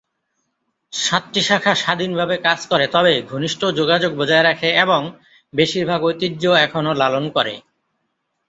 [0.93, 5.01] সাতটি শাখা স্বাধীনভাবে কাজ করে তবে ঘনিষ্ঠ যোগাযোগ বজায় রাখে এবং
[5.53, 7.53] বেশিরভাগ ঐতিহ্য এখনো লালন করে।